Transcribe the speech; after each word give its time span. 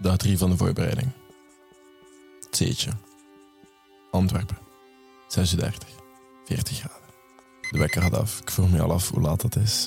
Dag 0.00 0.16
3 0.16 0.38
van 0.38 0.50
de 0.50 0.56
voorbereiding. 0.56 1.10
Zeetje. 2.50 2.90
Antwerpen. 4.10 4.58
6 5.28 5.52
uur 5.52 5.60
30. 5.60 5.88
40 6.44 6.78
graden. 6.78 7.08
De 7.70 7.78
wekker 7.78 8.02
gaat 8.02 8.14
af. 8.14 8.40
Ik 8.40 8.50
vroeg 8.50 8.70
me 8.70 8.80
al 8.80 8.92
af 8.92 9.10
hoe 9.10 9.20
laat 9.20 9.40
dat 9.40 9.56
is. 9.56 9.86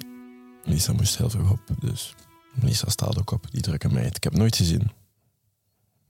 Lisa 0.63 0.93
moest 0.93 1.17
heel 1.17 1.29
vroeg 1.29 1.51
op, 1.51 1.59
dus 1.79 2.15
Lisa 2.53 2.89
staat 2.89 3.19
ook 3.19 3.31
op, 3.31 3.51
die 3.51 3.61
drukke 3.61 3.89
meid. 3.89 4.15
Ik 4.15 4.23
heb 4.23 4.33
nooit 4.33 4.55
gezien. 4.55 4.91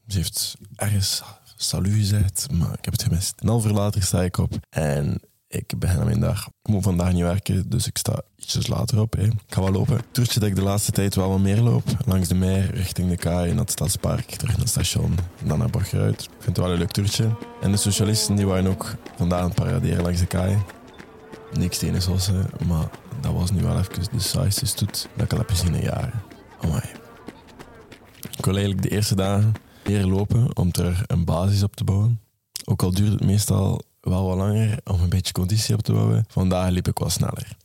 Ze 0.07 0.17
heeft 0.17 0.55
ergens 0.75 1.23
salut 1.55 1.93
gezegd, 1.93 2.51
maar 2.51 2.73
ik 2.77 2.85
heb 2.85 2.93
het 2.93 3.03
gemist. 3.03 3.33
Een 3.41 3.47
half 3.47 3.65
uur 3.65 3.71
later 3.71 4.03
sta 4.03 4.23
ik 4.23 4.37
op 4.37 4.53
en 4.69 5.21
ik 5.53 5.73
aan 5.85 6.05
mijn 6.05 6.19
dag. 6.19 6.47
Ik 6.47 6.69
moet 6.69 6.83
vandaag 6.83 7.13
niet 7.13 7.21
werken, 7.21 7.69
dus 7.69 7.87
ik 7.87 7.97
sta 7.97 8.21
ietsjes 8.35 8.67
later 8.67 8.99
op. 8.99 9.13
Hè. 9.13 9.23
Ik 9.23 9.33
ga 9.47 9.61
wel 9.61 9.71
lopen. 9.71 9.95
Het 9.95 10.05
toertje 10.11 10.39
dat 10.39 10.49
ik 10.49 10.55
de 10.55 10.61
laatste 10.61 10.91
tijd 10.91 11.15
wel 11.15 11.29
wat 11.29 11.39
meer 11.39 11.61
loop. 11.61 11.83
Langs 12.05 12.27
de 12.27 12.35
meer, 12.35 12.75
richting 12.75 13.09
de 13.09 13.17
kaai, 13.17 13.49
naar 13.49 13.59
het 13.59 13.71
stadspark, 13.71 14.29
terug 14.29 14.51
naar 14.51 14.59
het 14.59 14.69
station, 14.69 15.15
dan 15.43 15.59
naar 15.59 15.69
Borgeruit. 15.69 16.21
Ik 16.21 16.29
vind 16.29 16.45
het 16.45 16.57
wel 16.57 16.71
een 16.71 16.77
leuk 16.77 16.91
toertje. 16.91 17.35
En 17.61 17.71
de 17.71 17.77
socialisten 17.77 18.35
die 18.35 18.47
waren 18.47 18.67
ook 18.67 18.95
vandaag 19.15 19.39
aan 19.39 19.45
het 19.45 19.55
paraderen 19.55 20.03
langs 20.03 20.19
de 20.19 20.25
kaai. 20.25 20.57
Niks 21.53 21.77
tegen 21.77 22.01
zossen, 22.01 22.49
maar 22.67 22.89
dat 23.21 23.33
was 23.33 23.51
nu 23.51 23.61
wel 23.61 23.77
even 23.77 24.11
de 24.11 24.19
saaiste 24.19 24.65
stoet 24.65 25.07
dat 25.15 25.25
ik 25.25 25.31
al 25.31 25.37
heb 25.37 25.49
gezien 25.49 25.75
in 25.75 25.81
jaren. 25.81 26.23
Amai. 26.61 26.81
Ik 28.37 28.45
wil 28.45 28.53
eigenlijk 28.55 28.81
de 28.81 28.95
eerste 28.95 29.15
dagen 29.15 29.53
leren 29.83 30.09
lopen 30.09 30.57
om 30.57 30.71
terug 30.71 31.03
een 31.07 31.25
basis 31.25 31.63
op 31.63 31.75
te 31.75 31.83
bouwen. 31.83 32.19
Ook 32.65 32.83
al 32.83 32.91
duurt 32.93 33.11
het 33.11 33.23
meestal 33.23 33.81
wel 34.03 34.27
wat 34.27 34.37
langer 34.37 34.79
om 34.83 35.01
een 35.01 35.09
beetje 35.09 35.33
conditie 35.33 35.75
op 35.75 35.81
te 35.81 35.91
bouwen. 35.91 36.25
Vandaag 36.27 36.69
liep 36.69 36.87
ik 36.87 36.97
wat 36.97 37.11
sneller. 37.11 37.57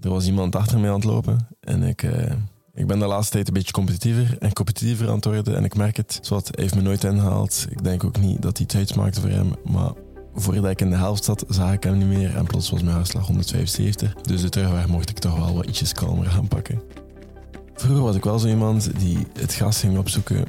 Er 0.00 0.10
was 0.10 0.26
iemand 0.26 0.56
achter 0.56 0.78
mij 0.78 0.88
aan 0.88 0.94
het 0.94 1.04
lopen 1.04 1.48
en 1.60 1.82
ik, 1.82 2.02
eh, 2.02 2.32
ik 2.74 2.86
ben 2.86 2.98
de 2.98 3.06
laatste 3.06 3.32
tijd 3.32 3.48
een 3.48 3.54
beetje 3.54 3.72
competitiever 3.72 4.36
en 4.38 4.52
competitiever 4.52 5.08
aan 5.08 5.14
het 5.14 5.24
worden. 5.24 5.56
En 5.56 5.64
ik 5.64 5.76
merk 5.76 5.96
het, 5.96 6.18
Zwat 6.22 6.50
heeft 6.54 6.74
me 6.74 6.82
nooit 6.82 7.04
ingehaald. 7.04 7.66
Ik 7.70 7.84
denk 7.84 8.04
ook 8.04 8.18
niet 8.18 8.42
dat 8.42 8.56
hij 8.56 8.66
het 8.66 8.76
uitmaakte 8.76 9.20
voor 9.20 9.30
hem, 9.30 9.52
maar 9.64 9.92
voordat 10.34 10.70
ik 10.70 10.80
in 10.80 10.90
de 10.90 10.96
helft 10.96 11.24
zat, 11.24 11.44
zag 11.48 11.72
ik 11.72 11.82
hem 11.82 11.98
niet 11.98 12.06
meer 12.06 12.36
en 12.36 12.46
plots 12.46 12.70
was 12.70 12.82
mijn 12.82 12.94
hartslag 12.94 13.26
175. 13.26 14.14
Dus 14.14 14.40
de 14.40 14.48
terugweg 14.48 14.88
mocht 14.88 15.10
ik 15.10 15.18
toch 15.18 15.36
wel 15.36 15.54
wat 15.54 15.66
ietsjes 15.66 15.92
kalmer 15.92 16.26
gaan 16.26 16.48
pakken. 16.48 16.82
Vroeger 17.74 18.04
was 18.04 18.16
ik 18.16 18.24
wel 18.24 18.38
zo 18.38 18.48
iemand 18.48 18.98
die 18.98 19.26
het 19.32 19.52
gas 19.52 19.80
ging 19.80 19.98
opzoeken 19.98 20.44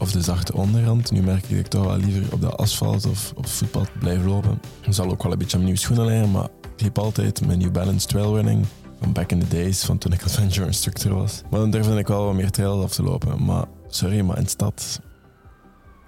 of 0.00 0.12
de 0.12 0.22
zachte 0.22 0.54
onderhand. 0.54 1.10
Nu 1.10 1.22
merk 1.22 1.42
ik 1.42 1.48
dat 1.48 1.58
ik 1.58 1.66
toch 1.66 1.84
wel 1.84 1.96
liever 1.96 2.32
op 2.32 2.40
de 2.40 2.50
asfalt 2.50 3.06
of 3.06 3.32
op 3.36 3.46
voetpad 3.46 3.90
blijf 3.98 4.24
lopen. 4.24 4.60
Ik 4.82 4.92
zal 4.92 5.10
ook 5.10 5.22
wel 5.22 5.32
een 5.32 5.38
beetje 5.38 5.56
mijn 5.56 5.68
nieuwe 5.68 5.80
schoenen 5.80 6.06
leren, 6.06 6.30
maar 6.30 6.48
ik 6.76 6.80
liep 6.82 6.98
altijd 6.98 7.46
mijn 7.46 7.58
New 7.58 7.72
Balance 7.72 8.06
trailrunning 8.06 8.66
van 9.00 9.12
back 9.12 9.30
in 9.32 9.38
the 9.38 9.48
days, 9.48 9.84
van 9.84 9.98
toen 9.98 10.12
ik 10.12 10.22
adventure 10.28 10.66
instructor 10.66 11.14
was. 11.14 11.42
Maar 11.50 11.60
dan 11.60 11.70
durfde 11.70 11.98
ik 11.98 12.06
wel 12.06 12.24
wat 12.24 12.34
meer 12.34 12.50
trails 12.50 12.84
af 12.84 12.94
te 12.94 13.02
lopen. 13.02 13.44
Maar 13.44 13.64
sorry, 13.88 14.20
maar 14.20 14.38
in 14.38 14.46
stad, 14.46 15.00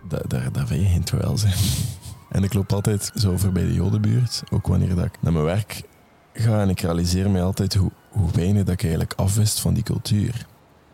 daar, 0.08 0.28
daar, 0.28 0.52
daar 0.52 0.74
je 0.74 0.84
geen 0.84 1.04
trail 1.04 1.38
zijn. 1.38 1.54
En 2.30 2.42
ik 2.42 2.54
loop 2.54 2.72
altijd 2.72 3.10
zo 3.14 3.36
voorbij 3.36 3.64
de 3.64 3.74
Jodenbuurt, 3.74 4.42
ook 4.50 4.66
wanneer 4.66 4.94
dat 4.94 5.04
ik 5.04 5.18
naar 5.20 5.32
mijn 5.32 5.44
werk 5.44 5.82
ga. 6.32 6.60
En 6.60 6.68
ik 6.68 6.80
realiseer 6.80 7.30
me 7.30 7.42
altijd 7.42 7.74
hoe, 7.74 7.90
hoe 8.10 8.30
weinig 8.32 8.64
dat 8.64 8.74
ik 8.74 8.82
eigenlijk 8.82 9.12
afwist 9.16 9.60
van 9.60 9.74
die 9.74 9.82
cultuur. 9.82 10.46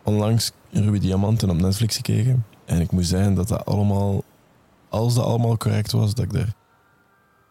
Onlangs 0.03 0.51
Ruby 0.71 0.99
Diamanten 0.99 1.49
op 1.49 1.57
Netflix 1.57 1.95
gekeken. 1.95 2.45
En 2.69 2.81
ik 2.81 2.91
moet 2.91 3.05
zeggen 3.05 3.33
dat 3.33 3.47
dat 3.47 3.65
allemaal, 3.65 4.23
als 4.89 5.15
dat 5.15 5.23
allemaal 5.25 5.57
correct 5.57 5.91
was, 5.91 6.13
dat 6.13 6.25
ik 6.25 6.33
er... 6.33 6.53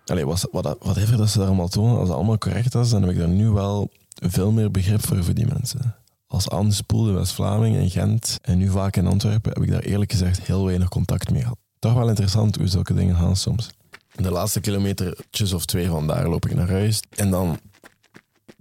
Allee, 0.04 0.26
was, 0.26 0.46
wat, 0.52 0.76
whatever 0.80 1.16
dat 1.16 1.28
ze 1.28 1.38
daar 1.38 1.46
allemaal 1.46 1.68
tonen, 1.68 1.98
als 1.98 2.08
dat 2.08 2.16
allemaal 2.16 2.38
correct 2.38 2.72
was, 2.72 2.90
dan 2.90 3.02
heb 3.02 3.10
ik 3.10 3.18
daar 3.18 3.28
nu 3.28 3.48
wel 3.50 3.90
veel 4.08 4.52
meer 4.52 4.70
begrip 4.70 5.06
voor, 5.06 5.24
voor 5.24 5.34
die 5.34 5.46
mensen. 5.46 5.94
Als 6.26 6.48
Anne 6.48 6.72
Spoel 6.72 7.08
in 7.08 7.14
West-Vlaming 7.14 7.76
en 7.76 7.90
Gent 7.90 8.38
en 8.42 8.58
nu 8.58 8.70
vaak 8.70 8.96
in 8.96 9.06
Antwerpen, 9.06 9.52
heb 9.52 9.62
ik 9.62 9.70
daar 9.70 9.80
eerlijk 9.82 10.10
gezegd 10.10 10.46
heel 10.46 10.64
weinig 10.64 10.88
contact 10.88 11.30
mee 11.30 11.42
gehad. 11.42 11.58
Toch 11.78 11.94
wel 11.94 12.08
interessant 12.08 12.56
hoe 12.56 12.66
zulke 12.66 12.94
dingen 12.94 13.16
gaan 13.16 13.36
soms. 13.36 13.70
De 14.14 14.30
laatste 14.30 14.60
kilometertjes 14.60 15.52
of 15.52 15.64
twee 15.64 15.88
van 15.88 16.06
daar 16.06 16.28
loop 16.28 16.46
ik 16.46 16.54
naar 16.54 16.70
huis. 16.70 17.00
En 17.16 17.30
dan 17.30 17.58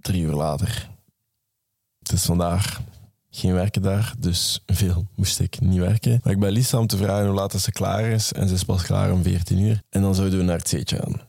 drie 0.01 0.21
uur 0.21 0.33
later. 0.33 0.89
Het 1.99 2.11
is 2.11 2.25
vandaag 2.25 2.81
geen 3.37 3.53
werken 3.53 3.81
daar, 3.81 4.13
dus 4.19 4.63
veel 4.65 5.07
moest 5.15 5.39
ik 5.39 5.59
niet 5.59 5.79
werken. 5.79 6.19
Maar 6.23 6.33
ik 6.33 6.39
ben 6.39 6.51
Lisa 6.51 6.79
om 6.79 6.87
te 6.87 6.97
vragen 6.97 7.25
hoe 7.25 7.35
laat 7.35 7.61
ze 7.61 7.71
klaar 7.71 8.05
is. 8.05 8.31
En 8.31 8.47
ze 8.47 8.53
is 8.53 8.63
pas 8.63 8.83
klaar 8.83 9.11
om 9.11 9.23
14 9.23 9.59
uur. 9.59 9.81
En 9.89 10.01
dan 10.01 10.15
zouden 10.15 10.39
we 10.39 10.45
naar 10.45 10.57
het 10.57 10.69
zeetje 10.69 10.97
gaan. 10.97 11.21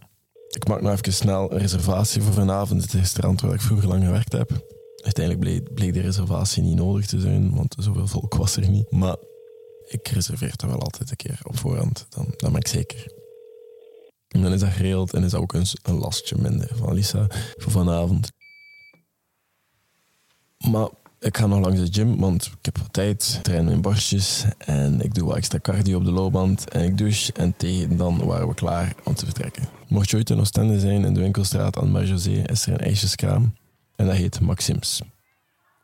Ik 0.48 0.68
maak 0.68 0.80
nog 0.80 0.92
even 0.92 1.12
snel 1.12 1.52
een 1.52 1.58
reservatie 1.58 2.22
voor 2.22 2.32
vanavond. 2.32 2.82
Het 2.82 2.92
restaurant 2.92 3.40
waar 3.40 3.54
ik 3.54 3.60
vroeger 3.60 3.88
lang 3.88 4.04
gewerkt 4.04 4.32
heb. 4.32 4.50
Uiteindelijk 5.02 5.44
bleek, 5.44 5.74
bleek 5.74 5.92
de 5.92 6.00
reservatie 6.00 6.62
niet 6.62 6.76
nodig 6.76 7.06
te 7.06 7.20
zijn, 7.20 7.54
want 7.54 7.74
zoveel 7.78 8.06
volk 8.06 8.34
was 8.34 8.56
er 8.56 8.68
niet. 8.68 8.90
Maar 8.90 9.16
ik 9.88 10.08
reserveer 10.08 10.56
toch 10.56 10.70
wel 10.70 10.80
altijd 10.80 11.10
een 11.10 11.16
keer 11.16 11.40
op 11.42 11.58
voorhand. 11.58 12.06
Dan, 12.08 12.34
dan 12.36 12.52
ben 12.52 12.60
ik 12.60 12.68
zeker. 12.68 13.12
En 14.28 14.42
dan 14.42 14.52
is 14.52 14.60
dat 14.60 14.70
geregeld 14.70 15.14
en 15.14 15.24
is 15.24 15.30
dat 15.30 15.40
ook 15.40 15.52
een, 15.52 15.66
een 15.82 15.98
lastje 15.98 16.36
minder 16.38 16.70
van 16.74 16.94
Lisa 16.94 17.26
voor 17.56 17.72
vanavond. 17.72 18.32
Maar 20.58 20.88
ik 21.20 21.36
ga 21.36 21.46
nog 21.46 21.60
langs 21.60 21.80
de 21.80 21.88
gym, 21.90 22.16
want 22.20 22.46
ik 22.46 22.64
heb 22.64 22.78
wat 22.78 22.92
tijd. 22.92 23.40
train 23.42 23.64
mijn 23.64 23.80
borstjes 23.80 24.44
en 24.58 25.00
ik 25.00 25.14
doe 25.14 25.26
wat 25.26 25.36
extra 25.36 25.58
cardio 25.58 25.98
op 25.98 26.04
de 26.04 26.10
loopband. 26.10 26.68
En 26.70 26.84
ik 26.84 26.98
douche 26.98 27.32
en 27.32 27.56
tegen 27.56 27.96
dan 27.96 28.24
waren 28.24 28.48
we 28.48 28.54
klaar 28.54 28.94
om 29.04 29.14
te 29.14 29.24
vertrekken. 29.24 29.68
Mocht 29.88 30.10
je 30.10 30.16
ooit 30.16 30.30
in 30.30 30.40
Oostende 30.40 30.80
zijn, 30.80 31.04
in 31.04 31.14
de 31.14 31.20
winkelstraat 31.20 31.78
aan 31.78 31.90
Marjosé, 31.90 32.30
is 32.30 32.66
er 32.66 32.72
een 32.72 32.78
ijsjeskraam. 32.78 33.54
En 33.96 34.06
dat 34.06 34.14
heet 34.14 34.40
Maxims. 34.40 35.02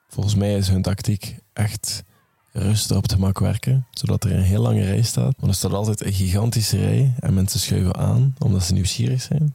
Volgens 0.09 0.35
mij 0.35 0.57
is 0.57 0.69
hun 0.69 0.83
tactiek 0.83 1.37
echt 1.53 2.05
rustig 2.53 2.97
op 2.97 3.09
de 3.09 3.19
mak 3.19 3.39
werken, 3.39 3.87
zodat 3.91 4.25
er 4.25 4.33
een 4.33 4.43
heel 4.43 4.63
lange 4.63 4.85
rij 4.85 5.03
staat. 5.03 5.35
Want 5.39 5.53
er 5.53 5.55
staat 5.55 5.73
altijd 5.73 6.05
een 6.05 6.13
gigantische 6.13 6.79
rij 6.79 7.15
en 7.21 7.35
mensen 7.35 7.61
schuiven 7.61 7.97
aan 7.97 8.35
omdat 8.39 8.65
ze 8.65 8.73
nieuwsgierig 8.73 9.23
zijn. 9.23 9.55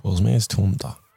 Volgens 0.00 0.22
mij 0.22 0.34
is 0.34 0.42
het 0.42 0.54
gewoon 0.54 0.72
dat. 0.76 1.07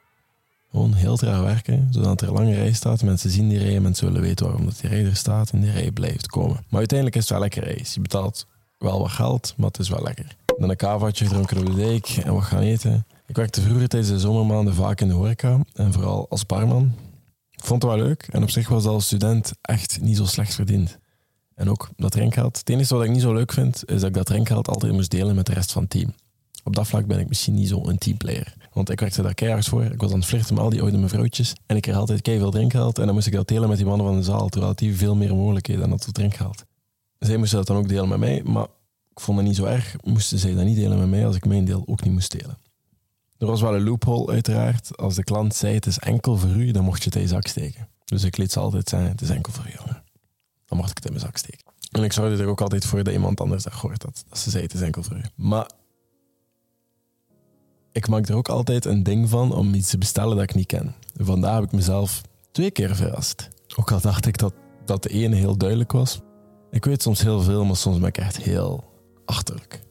Gewoon 0.72 0.92
heel 0.92 1.16
traag 1.16 1.40
werken, 1.40 1.88
zodat 1.90 2.20
er 2.20 2.28
een 2.28 2.34
lange 2.34 2.54
rij 2.54 2.72
staat. 2.72 3.02
Mensen 3.02 3.30
zien 3.30 3.48
die 3.48 3.58
rij 3.58 3.76
en 3.76 3.82
mensen 3.82 4.06
willen 4.06 4.20
weten 4.20 4.46
waarom 4.46 4.64
dat 4.64 4.80
die 4.80 4.90
rij 4.90 5.04
er 5.04 5.16
staat 5.16 5.50
en 5.50 5.60
die 5.60 5.70
rij 5.70 5.90
blijft 5.90 6.26
komen. 6.26 6.64
Maar 6.68 6.78
uiteindelijk 6.78 7.16
is 7.16 7.22
het 7.22 7.32
wel 7.32 7.40
lekker 7.40 7.64
reis. 7.64 7.94
Je 7.94 8.00
betaalt 8.00 8.46
wel 8.78 9.00
wat 9.00 9.10
geld, 9.10 9.54
maar 9.56 9.66
het 9.66 9.78
is 9.78 9.88
wel 9.88 10.02
lekker. 10.02 10.36
Dan 10.58 10.70
een 10.70 10.76
kavaatje 10.76 11.26
gedronken 11.26 11.58
op 11.58 11.66
de 11.66 11.74
dijk 11.74 12.08
en 12.08 12.34
wat 12.34 12.42
gaan 12.42 12.60
eten. 12.60 13.06
Ik 13.26 13.36
werkte 13.36 13.60
vroeger 13.60 13.88
tijdens 13.88 14.12
de 14.12 14.18
zomermaanden 14.18 14.74
vaak 14.74 15.00
in 15.00 15.08
de 15.08 15.14
horeca 15.14 15.60
en 15.74 15.92
vooral 15.92 16.26
als 16.28 16.46
barman. 16.46 16.92
Ik 17.50 17.64
vond 17.64 17.82
het 17.82 17.92
wel 17.92 18.02
leuk 18.02 18.28
en 18.30 18.42
op 18.42 18.50
zich 18.50 18.68
was 18.68 18.82
dat 18.82 18.92
als 18.92 19.06
student 19.06 19.52
echt 19.60 20.00
niet 20.00 20.16
zo 20.16 20.24
slecht 20.24 20.54
verdiend. 20.54 20.98
En 21.54 21.70
ook 21.70 21.90
dat 21.96 22.12
drinkgeld. 22.12 22.58
Het 22.58 22.68
enige 22.68 22.94
wat 22.94 23.04
ik 23.04 23.10
niet 23.10 23.20
zo 23.20 23.32
leuk 23.32 23.52
vind, 23.52 23.82
is 23.86 24.00
dat 24.00 24.08
ik 24.08 24.14
dat 24.14 24.26
drinkgeld 24.26 24.68
altijd 24.68 24.92
moest 24.92 25.10
delen 25.10 25.34
met 25.34 25.46
de 25.46 25.52
rest 25.52 25.72
van 25.72 25.82
het 25.82 25.90
team. 25.90 26.14
Op 26.64 26.76
dat 26.76 26.86
vlak 26.86 27.06
ben 27.06 27.18
ik 27.18 27.28
misschien 27.28 27.54
niet 27.54 27.68
zo 27.68 27.88
een 27.88 27.98
teamplayer. 27.98 28.54
Want 28.72 28.90
ik 28.90 29.00
werkte 29.00 29.22
daar 29.22 29.34
keihard 29.34 29.66
voor. 29.66 29.84
Ik 29.84 30.00
was 30.00 30.12
aan 30.12 30.18
het 30.18 30.28
flirten 30.28 30.54
met 30.54 30.62
al 30.62 30.70
die 30.70 30.80
oude 30.82 30.98
mevrouwtjes. 30.98 31.54
En 31.66 31.76
ik 31.76 31.82
kreeg 31.82 31.96
altijd 31.96 32.22
keihard 32.22 32.50
veel 32.50 32.60
drinkgeld. 32.60 32.98
En 32.98 33.06
dan 33.06 33.14
moest 33.14 33.26
ik 33.26 33.32
dat 33.32 33.48
delen 33.48 33.68
met 33.68 33.76
die 33.76 33.86
mannen 33.86 34.06
van 34.06 34.16
de 34.16 34.22
zaal. 34.22 34.48
Terwijl 34.48 34.74
die 34.74 34.96
veel 34.96 35.14
meer 35.14 35.34
mogelijkheden 35.34 35.80
hadden 35.80 36.00
tot 36.00 36.14
drinkgeld. 36.14 36.64
Zij 37.18 37.36
moesten 37.36 37.58
dat 37.58 37.66
dan 37.66 37.76
ook 37.76 37.88
delen 37.88 38.08
met 38.08 38.18
mij. 38.18 38.42
Maar 38.44 38.66
ik 39.10 39.20
vond 39.20 39.38
het 39.38 39.46
niet 39.46 39.56
zo 39.56 39.64
erg. 39.64 39.96
Moesten 40.04 40.38
zij 40.38 40.54
dat 40.54 40.64
niet 40.64 40.76
delen 40.76 40.98
met 40.98 41.08
mij 41.08 41.26
als 41.26 41.36
ik 41.36 41.44
mijn 41.44 41.64
deel 41.64 41.82
ook 41.86 42.04
niet 42.04 42.12
moest 42.12 42.40
delen. 42.40 42.58
Er 43.38 43.46
was 43.46 43.60
wel 43.60 43.74
een 43.74 43.84
loophole 43.84 44.32
uiteraard. 44.32 44.96
Als 44.96 45.14
de 45.14 45.24
klant 45.24 45.54
zei 45.54 45.74
het 45.74 45.86
is 45.86 45.98
enkel 45.98 46.36
voor 46.36 46.50
u, 46.50 46.70
dan 46.70 46.84
mocht 46.84 46.98
je 46.98 47.04
het 47.04 47.14
in 47.14 47.20
je 47.20 47.28
zak 47.28 47.46
steken. 47.46 47.88
Dus 48.04 48.24
ik 48.24 48.36
liet 48.36 48.52
ze 48.52 48.60
altijd 48.60 48.88
zeggen 48.88 49.10
het 49.10 49.20
is 49.20 49.30
enkel 49.30 49.52
voor 49.52 49.66
u. 49.66 49.72
Dan 50.66 50.78
mocht 50.78 50.90
ik 50.90 50.96
het 50.96 51.04
in 51.04 51.12
mijn 51.12 51.24
zak 51.24 51.36
steken. 51.36 51.64
En 51.90 52.02
ik 52.02 52.12
zorgde 52.12 52.42
er 52.42 52.48
ook 52.48 52.60
altijd 52.60 52.84
voor 52.84 53.02
dat 53.02 53.12
iemand 53.12 53.40
anders 53.40 53.62
dat 53.62 53.72
hoort. 53.72 54.00
Dat, 54.00 54.24
dat 54.28 54.38
ze 54.38 54.50
zei 54.50 54.62
het 54.62 54.74
is 54.74 54.80
enkel 54.80 55.02
voor 55.02 55.16
u. 55.16 55.22
Maar 55.34 55.70
ik 57.92 58.08
maak 58.08 58.28
er 58.28 58.36
ook 58.36 58.48
altijd 58.48 58.84
een 58.84 59.02
ding 59.02 59.28
van 59.28 59.54
om 59.54 59.74
iets 59.74 59.90
te 59.90 59.98
bestellen 59.98 60.36
dat 60.36 60.44
ik 60.44 60.54
niet 60.54 60.66
ken. 60.66 60.94
Vandaag 61.16 61.54
heb 61.54 61.64
ik 61.64 61.72
mezelf 61.72 62.20
twee 62.50 62.70
keer 62.70 62.96
verrast. 62.96 63.48
Ook 63.76 63.92
al 63.92 64.00
dacht 64.00 64.26
ik 64.26 64.38
dat, 64.38 64.54
dat 64.84 65.02
de 65.02 65.08
ene 65.08 65.36
heel 65.36 65.56
duidelijk 65.56 65.92
was. 65.92 66.20
Ik 66.70 66.84
weet 66.84 67.02
soms 67.02 67.22
heel 67.22 67.40
veel, 67.40 67.64
maar 67.64 67.76
soms 67.76 67.98
ben 67.98 68.08
ik 68.08 68.18
echt 68.18 68.36
heel 68.36 68.84
achterlijk. 69.24 69.82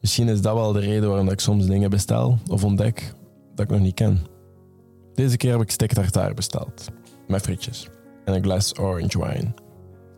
Misschien 0.00 0.28
is 0.28 0.40
dat 0.40 0.54
wel 0.54 0.72
de 0.72 0.80
reden 0.80 1.08
waarom 1.08 1.28
ik 1.28 1.40
soms 1.40 1.66
dingen 1.66 1.90
bestel 1.90 2.38
of 2.50 2.64
ontdek 2.64 3.12
dat 3.54 3.64
ik 3.64 3.70
nog 3.70 3.80
niet 3.80 3.94
ken. 3.94 4.26
Deze 5.14 5.36
keer 5.36 5.52
heb 5.52 5.60
ik 5.60 5.70
steak 5.70 5.92
tartare 5.92 6.34
besteld. 6.34 6.86
Met 7.26 7.42
frietjes. 7.42 7.88
En 8.24 8.34
een 8.34 8.42
glas 8.42 8.78
orange 8.78 9.24
wine. 9.24 9.54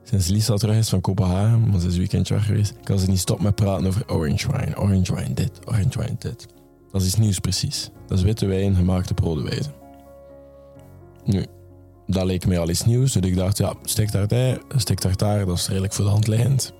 Sinds 0.03 0.29
Lisa 0.29 0.57
terug 0.57 0.77
is 0.77 0.89
van 0.89 1.01
Kopenhagen, 1.01 1.69
maar 1.69 1.81
ze 1.81 1.87
is 1.87 1.97
weekendje 1.97 2.35
weg 2.35 2.47
geweest, 2.47 2.75
kan 2.83 2.99
ze 2.99 3.07
niet 3.07 3.19
stoppen 3.19 3.45
met 3.45 3.55
praten 3.55 3.87
over 3.87 4.03
orange 4.07 4.53
wine. 4.53 4.77
Orange 4.77 5.15
wine 5.15 5.35
dit, 5.35 5.51
orange 5.65 5.99
wine 5.99 6.17
dit. 6.19 6.47
Dat 6.93 7.01
is 7.01 7.07
iets 7.07 7.17
nieuws 7.17 7.39
precies. 7.39 7.91
Dat 8.07 8.19
is 8.19 8.25
witte 8.25 8.47
wijn 8.47 8.75
gemaakt 8.75 9.11
op 9.11 9.19
rode 9.19 9.43
wijze. 9.43 9.71
Nu, 11.25 11.47
dat 12.07 12.25
leek 12.25 12.47
mij 12.47 12.59
al 12.59 12.69
iets 12.69 12.85
nieuws. 12.85 13.13
Dus 13.13 13.31
ik 13.31 13.37
dacht, 13.37 13.59
ja, 13.59 13.75
steak 13.83 14.09
tartare, 14.09 14.61
steak 14.77 14.99
tartare, 14.99 15.45
dat 15.45 15.57
is 15.57 15.69
redelijk 15.69 15.93
voor 15.93 16.05
de 16.05 16.11
hand 16.11 16.27
liggend. 16.27 16.73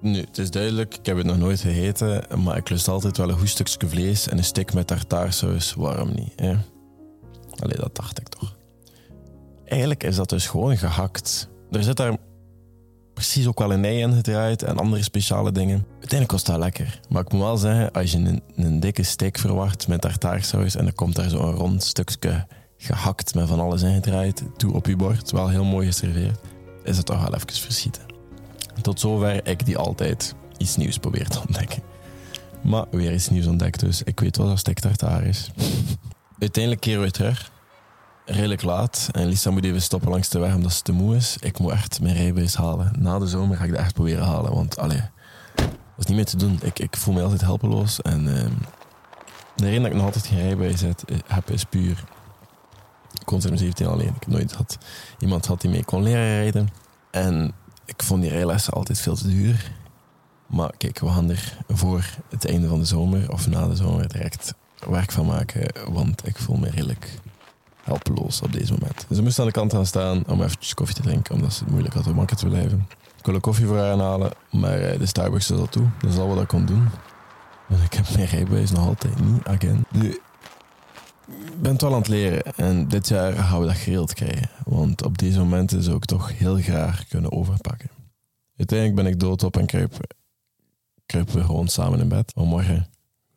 Nu, 0.00 0.20
het 0.20 0.38
is 0.38 0.50
duidelijk, 0.50 0.94
ik 0.94 1.06
heb 1.06 1.16
het 1.16 1.26
nog 1.26 1.38
nooit 1.38 1.60
gegeten, 1.60 2.42
maar 2.42 2.56
ik 2.56 2.68
lust 2.68 2.88
altijd 2.88 3.16
wel 3.16 3.28
een 3.28 3.38
goed 3.38 3.48
stukje 3.48 3.88
vlees 3.88 4.28
en 4.28 4.38
een 4.38 4.44
steak 4.44 4.72
met 4.72 4.86
tartaarsaus. 4.86 5.74
Waarom 5.74 6.14
niet? 6.14 6.32
Hè? 6.36 6.54
Allee, 7.58 7.76
dat 7.76 7.96
dacht 7.96 8.20
ik 8.20 8.28
toch. 8.28 8.56
Eigenlijk 9.64 10.02
is 10.02 10.16
dat 10.16 10.28
dus 10.28 10.46
gewoon 10.46 10.76
gehakt. 10.76 11.48
Er 11.70 11.82
zit 11.82 11.96
daar 11.96 12.16
precies 13.20 13.46
ook 13.46 13.58
wel 13.58 13.72
een 13.72 13.84
ei 13.84 13.98
ingedraaid 13.98 14.62
en 14.62 14.78
andere 14.78 15.02
speciale 15.02 15.52
dingen. 15.52 15.86
Uiteindelijk 15.90 16.30
was 16.30 16.44
dat 16.44 16.58
lekker. 16.58 17.00
Maar 17.08 17.22
ik 17.22 17.32
moet 17.32 17.40
wel 17.40 17.56
zeggen, 17.56 17.92
als 17.92 18.12
je 18.12 18.18
een, 18.18 18.42
een 18.56 18.80
dikke 18.80 19.02
steak 19.02 19.38
verwacht 19.38 19.88
met 19.88 20.00
tartaarsaus 20.00 20.76
en 20.76 20.84
dan 20.84 20.94
komt 20.94 21.16
daar 21.16 21.30
zo'n 21.30 21.54
rond 21.54 21.82
stukje 21.82 22.46
gehakt 22.78 23.34
met 23.34 23.48
van 23.48 23.60
alles 23.60 23.82
ingedraaid 23.82 24.42
toe 24.56 24.72
op 24.72 24.86
je 24.86 24.96
bord, 24.96 25.30
wel 25.30 25.48
heel 25.48 25.64
mooi 25.64 25.86
geserveerd, 25.86 26.38
is 26.84 26.96
het 26.96 27.06
toch 27.06 27.22
wel 27.22 27.34
even 27.34 27.52
verschieten. 27.52 28.02
Tot 28.82 29.00
zover 29.00 29.46
ik 29.46 29.66
die 29.66 29.78
altijd 29.78 30.34
iets 30.56 30.76
nieuws 30.76 30.98
probeer 30.98 31.28
te 31.28 31.40
ontdekken. 31.40 31.82
Maar 32.62 32.84
weer 32.90 33.12
iets 33.12 33.28
nieuws 33.28 33.46
ontdekt, 33.46 33.80
dus 33.80 34.02
ik 34.02 34.20
weet 34.20 34.36
wat 34.36 34.48
een 34.48 34.58
steak 34.58 34.78
tartaar 34.78 35.24
is. 35.24 35.50
Uiteindelijk 36.38 36.82
keren 36.82 37.02
we 37.02 37.10
terug 37.10 37.50
redelijk 38.30 38.62
laat. 38.62 39.08
En 39.12 39.26
Lisa 39.26 39.50
moet 39.50 39.64
even 39.64 39.82
stoppen 39.82 40.10
langs 40.10 40.28
de 40.28 40.38
weg 40.38 40.54
omdat 40.54 40.72
ze 40.72 40.82
te 40.82 40.92
moe 40.92 41.16
is. 41.16 41.36
Ik 41.40 41.58
moet 41.58 41.72
echt 41.72 42.00
mijn 42.00 42.14
rijbewijs 42.14 42.54
halen. 42.54 42.92
Na 42.98 43.18
de 43.18 43.26
zomer 43.26 43.56
ga 43.56 43.64
ik 43.64 43.70
dat 43.70 43.80
echt 43.80 43.94
proberen 43.94 44.24
halen. 44.24 44.54
Want 44.54 44.78
allee, 44.78 45.02
is 45.98 46.06
niet 46.06 46.16
meer 46.16 46.24
te 46.24 46.36
doen. 46.36 46.58
Ik, 46.62 46.78
ik 46.78 46.96
voel 46.96 47.14
me 47.14 47.22
altijd 47.22 47.40
helpeloos. 47.40 48.02
En 48.02 48.26
uh, 48.26 48.44
de 49.56 49.64
reden 49.64 49.82
dat 49.82 49.90
ik 49.90 49.96
nog 49.96 50.06
altijd 50.06 50.26
geen 50.26 50.40
rijbewijs 50.40 50.80
heb, 51.26 51.50
is 51.50 51.64
puur... 51.64 52.04
Ik 53.14 53.26
kon 53.26 53.40
sinds 53.40 53.60
17 53.60 53.86
alleen. 53.86 54.06
Ik 54.06 54.14
heb 54.18 54.26
nooit 54.26 54.52
had, 54.52 54.78
iemand 55.18 55.46
had 55.46 55.60
die 55.60 55.70
mee 55.70 55.84
kon 55.84 56.02
leren 56.02 56.26
rijden. 56.26 56.68
En 57.10 57.52
ik 57.84 58.02
vond 58.02 58.22
die 58.22 58.30
rijlessen 58.30 58.72
altijd 58.72 58.98
veel 58.98 59.14
te 59.14 59.28
duur. 59.28 59.72
Maar 60.46 60.72
kijk, 60.76 60.98
we 60.98 61.08
gaan 61.08 61.30
er 61.30 61.56
voor 61.68 62.04
het 62.28 62.46
einde 62.46 62.68
van 62.68 62.78
de 62.78 62.84
zomer 62.84 63.32
of 63.32 63.48
na 63.48 63.68
de 63.68 63.76
zomer 63.76 64.08
direct 64.08 64.54
werk 64.88 65.12
van 65.12 65.26
maken. 65.26 65.92
Want 65.92 66.26
ik 66.26 66.38
voel 66.38 66.56
me 66.56 66.70
redelijk 66.70 67.18
helpeloos 67.82 68.42
op 68.42 68.52
deze 68.52 68.72
moment. 68.72 69.06
Ze 69.10 69.22
moest 69.22 69.38
aan 69.38 69.46
de 69.46 69.52
kant 69.52 69.72
gaan 69.72 69.86
staan 69.86 70.22
om 70.26 70.42
eventjes 70.42 70.74
koffie 70.74 70.96
te 70.96 71.02
drinken, 71.02 71.34
omdat 71.34 71.52
ze 71.52 71.62
het 71.62 71.70
moeilijk 71.70 71.94
had 71.94 72.06
om 72.06 72.14
wakker 72.14 72.36
te 72.36 72.46
blijven. 72.46 72.86
Ik 73.18 73.26
wilde 73.26 73.40
koffie 73.40 73.66
voor 73.66 73.78
haar 73.78 73.92
aanhalen, 73.92 74.30
maar 74.50 74.80
eh, 74.80 74.98
de 74.98 75.06
Starbucks 75.06 75.50
is 75.50 75.58
al 75.58 75.68
toe. 75.68 75.88
Dat 76.00 76.12
is 76.12 76.18
al 76.18 76.28
wat 76.28 76.42
ik 76.42 76.48
kon 76.48 76.66
doen. 76.66 76.88
Ik 77.84 77.92
heb 77.92 78.14
mijn 78.14 78.26
rijbewijs 78.26 78.70
nog 78.70 78.86
altijd 78.86 79.20
niet, 79.20 79.44
again. 79.44 79.84
Nu, 79.90 80.08
ik 81.28 81.60
ben 81.60 81.72
het 81.72 81.82
wel 81.82 81.92
aan 81.92 81.98
het 81.98 82.08
leren 82.08 82.42
en 82.56 82.88
dit 82.88 83.08
jaar 83.08 83.32
gaan 83.32 83.60
we 83.60 83.66
dat 83.66 83.76
geregeld 83.76 84.14
krijgen. 84.14 84.50
Want 84.64 85.04
op 85.04 85.18
deze 85.18 85.38
momenten 85.38 85.82
zou 85.82 85.96
ik 85.96 86.04
toch 86.04 86.38
heel 86.38 86.56
graag 86.56 87.06
kunnen 87.08 87.32
overpakken. 87.32 87.90
Uiteindelijk 88.56 89.02
ben 89.02 89.12
ik 89.12 89.20
doodop 89.20 89.56
en 89.56 89.66
kruipen, 89.66 90.06
kruipen 91.06 91.34
we 91.34 91.44
gewoon 91.44 91.68
samen 91.68 92.00
in 92.00 92.08
bed. 92.08 92.34
Maar 92.34 92.46
morgen 92.46 92.86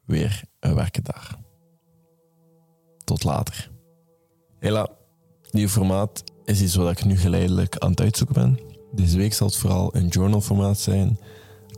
weer 0.05 0.43
een 0.59 0.75
werkendag. 0.75 1.37
Tot 3.03 3.23
later. 3.23 3.72
Hela, 4.63 4.89
nieuw 5.51 5.67
formaat 5.67 6.23
is 6.45 6.61
iets 6.61 6.75
wat 6.75 6.91
ik 6.91 7.05
nu 7.05 7.17
geleidelijk 7.17 7.77
aan 7.77 7.89
het 7.89 8.01
uitzoeken 8.01 8.35
ben. 8.35 8.59
Deze 8.91 9.17
week 9.17 9.33
zal 9.33 9.47
het 9.47 9.55
vooral 9.55 9.95
een 9.95 10.07
journalformaat 10.07 10.79
zijn, 10.79 11.19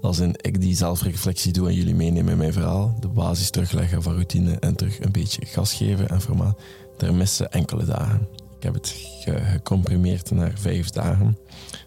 als 0.01 0.19
in 0.19 0.35
ik 0.41 0.61
die 0.61 0.75
zelfreflectie 0.75 1.53
doe 1.53 1.67
en 1.67 1.73
jullie 1.73 1.95
meenemen 1.95 2.31
in 2.31 2.37
mijn 2.37 2.53
verhaal, 2.53 2.95
de 2.99 3.07
basis 3.07 3.49
terugleggen 3.49 4.01
van 4.01 4.13
routine 4.13 4.59
en 4.59 4.75
terug 4.75 4.99
een 4.99 5.11
beetje 5.11 5.45
gas 5.45 5.73
geven 5.73 6.09
en 6.09 6.21
formaat. 6.21 6.59
Er 6.97 7.13
missen 7.13 7.51
enkele 7.51 7.85
dagen. 7.85 8.27
Ik 8.57 8.63
heb 8.63 8.73
het 8.73 8.95
gecomprimeerd 9.25 10.31
naar 10.31 10.51
vijf 10.55 10.89
dagen. 10.89 11.37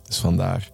Dus 0.06 0.18
vandaar 0.18 0.70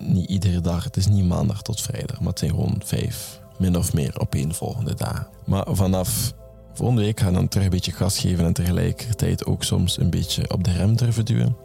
niet 0.00 0.28
iedere 0.28 0.60
dag, 0.60 0.84
het 0.84 0.96
is 0.96 1.06
niet 1.06 1.28
maandag 1.28 1.62
tot 1.62 1.80
vrijdag, 1.80 2.18
maar 2.18 2.28
het 2.28 2.38
zijn 2.38 2.50
gewoon 2.50 2.82
vijf, 2.84 3.40
min 3.58 3.76
of 3.76 3.92
meer 3.92 4.20
op 4.20 4.34
één 4.34 4.54
volgende 4.54 4.94
dagen. 4.94 5.28
Maar 5.46 5.66
vanaf 5.70 6.36
Volgende 6.78 7.02
week 7.02 7.20
ga 7.20 7.28
ik 7.28 7.34
dan 7.34 7.48
terug 7.48 7.64
een 7.64 7.70
beetje 7.70 7.92
gas 7.92 8.18
geven 8.18 8.44
en 8.44 8.52
tegelijkertijd 8.52 9.46
ook 9.46 9.64
soms 9.64 9.98
een 9.98 10.10
beetje 10.10 10.50
op 10.50 10.64
de 10.64 10.72
rem 10.72 10.96
durven 10.96 11.24
duwen. 11.24 11.56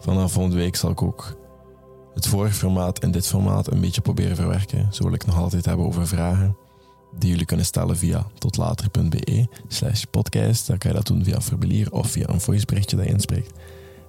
Vanaf 0.00 0.32
volgende 0.32 0.56
week 0.56 0.76
zal 0.76 0.90
ik 0.90 1.02
ook 1.02 1.36
het 2.14 2.26
vorige 2.26 2.54
formaat 2.54 2.98
en 2.98 3.10
dit 3.10 3.26
formaat 3.26 3.72
een 3.72 3.80
beetje 3.80 4.00
proberen 4.00 4.36
verwerken. 4.36 4.88
Zo 4.90 5.04
wil 5.04 5.12
ik 5.12 5.26
nog 5.26 5.38
altijd 5.38 5.64
hebben 5.64 5.86
over 5.86 6.06
vragen 6.06 6.56
die 7.18 7.30
jullie 7.30 7.46
kunnen 7.46 7.66
stellen 7.66 7.96
via 7.96 8.26
totlater.be 8.38 9.46
slash 9.68 10.02
podcast. 10.10 10.66
Dan 10.66 10.78
kan 10.78 10.90
je 10.90 10.96
dat 10.96 11.06
doen 11.06 11.24
via 11.24 11.34
een 11.34 11.42
formulier 11.42 11.92
of 11.92 12.10
via 12.10 12.28
een 12.28 12.40
voiceberichtje 12.40 12.96
dat 12.96 13.06
je 13.06 13.12
inspreekt. 13.12 13.52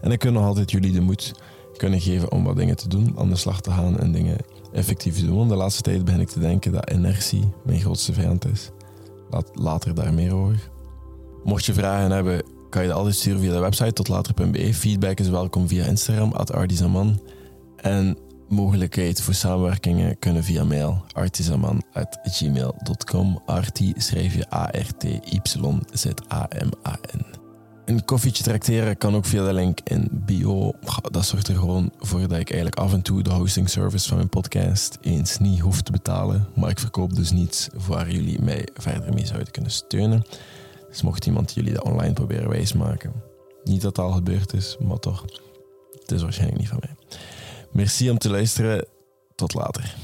En 0.02 0.10
dan 0.10 0.18
kunnen 0.18 0.40
nog 0.40 0.50
altijd 0.50 0.72
jullie 0.72 0.92
de 0.92 1.02
moed 1.02 1.32
kunnen 1.78 2.02
geven 2.02 2.32
om 2.32 2.44
wat 2.44 2.56
dingen 2.56 2.78
te 2.78 2.88
doen, 2.88 3.16
aan 3.18 3.30
de 3.30 3.36
slag 3.36 3.62
te 3.62 3.72
gaan 3.72 4.00
en 4.00 4.12
dingen 4.12 4.38
effectief 4.74 5.16
te 5.16 5.26
doen. 5.26 5.48
De 5.48 5.56
laatste 5.56 5.82
tijd 5.82 6.06
begin 6.06 6.22
ik 6.22 6.30
te 6.30 6.40
denken 6.40 6.72
dat 6.72 6.90
inertie 6.90 7.44
mijn 7.66 7.80
grootste 7.80 8.14
vijand 8.14 8.46
is. 8.46 8.72
Later 9.54 9.96
daar 9.96 10.14
meer 10.14 10.34
over. 10.34 10.70
Mocht 11.44 11.66
je 11.66 11.74
vragen 11.74 12.12
hebben, 12.12 12.44
kan 12.70 12.82
je 12.82 12.88
dat 12.88 12.98
altijd 12.98 13.16
sturen 13.16 13.40
via 13.40 13.52
de 13.52 13.60
website 13.60 13.94
tot 13.94 14.08
later.be. 14.08 14.74
Feedback 14.74 15.20
is 15.20 15.30
welkom 15.30 15.68
via 15.68 15.86
Instagram, 15.86 16.32
at 16.32 16.54
artisaman. 16.54 17.22
En 17.76 18.18
mogelijkheid 18.48 19.22
voor 19.22 19.34
samenwerkingen 19.34 20.20
kunnen 20.20 20.44
via 20.44 20.64
mail 20.64 21.04
artisaman.gmail.com. 21.14 23.42
Arti 23.46 23.94
schrijf 23.98 24.36
je 24.36 24.54
A-R-T-Y-Z-A-M-A-N. 24.54 27.49
Een 27.90 28.06
koffietje 28.06 28.44
tracteren 28.44 28.98
kan 28.98 29.16
ook 29.16 29.26
via 29.26 29.46
de 29.46 29.54
link 29.54 29.80
in 29.84 30.08
bio. 30.12 30.74
Dat 31.12 31.26
zorgt 31.26 31.48
er 31.48 31.56
gewoon 31.56 31.92
voor 32.00 32.20
dat 32.20 32.40
ik 32.40 32.52
eigenlijk 32.52 32.76
af 32.76 32.94
en 32.94 33.02
toe 33.02 33.24
de 33.24 33.30
hosting 33.30 33.70
service 33.70 34.08
van 34.08 34.18
mijn 34.18 34.30
podcast 34.30 34.98
eens 35.02 35.38
niet 35.38 35.60
hoef 35.60 35.82
te 35.82 35.92
betalen. 35.92 36.48
Maar 36.56 36.70
ik 36.70 36.80
verkoop 36.80 37.16
dus 37.16 37.32
niets 37.32 37.68
waar 37.88 38.12
jullie 38.12 38.42
mij 38.42 38.68
verder 38.74 39.14
mee 39.14 39.26
zouden 39.26 39.52
kunnen 39.52 39.72
steunen. 39.72 40.26
Dus 40.90 41.02
mocht 41.02 41.26
iemand 41.26 41.54
jullie 41.54 41.74
dat 41.74 41.84
online 41.84 42.14
proberen 42.14 42.50
wijsmaken. 42.50 43.14
Niet 43.64 43.82
dat 43.82 43.98
het 43.98 44.06
al 44.06 44.12
gebeurd 44.12 44.54
is, 44.54 44.78
maar 44.80 45.00
toch. 45.00 45.26
Het 46.00 46.12
is 46.12 46.22
waarschijnlijk 46.22 46.60
niet 46.60 46.70
van 46.70 46.80
mij. 46.80 46.96
Merci 47.72 48.10
om 48.10 48.18
te 48.18 48.30
luisteren. 48.30 48.86
Tot 49.36 49.54
later. 49.54 49.96